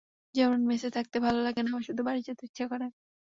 যেমন, 0.35 0.59
মেসে 0.67 0.89
থাকতে 0.91 1.17
ভালো 1.19 1.39
লাগে 1.41 1.61
না, 1.63 1.73
শুধু 1.87 2.01
বাড়ি 2.07 2.21
যেতে 2.27 2.43
ইচ্ছে 2.47 2.63
করে। 2.71 2.85